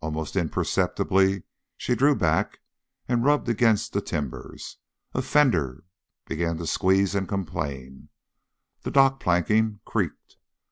Almost 0.00 0.36
imperceptibly 0.36 1.42
she 1.76 1.96
drew 1.96 2.14
back 2.14 2.60
and 3.08 3.24
rubbed 3.24 3.48
against 3.48 3.92
the 3.92 4.00
timbers. 4.00 4.76
A 5.14 5.20
fender 5.20 5.82
began 6.26 6.58
to 6.58 6.66
squeeze 6.68 7.16
and 7.16 7.26
complain. 7.28 8.08
The 8.82 8.92
dock 8.92 9.18
planking 9.18 9.80
creaked. 9.84 10.36